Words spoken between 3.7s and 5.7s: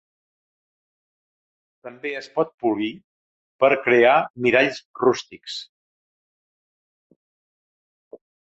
a crear miralls rústics.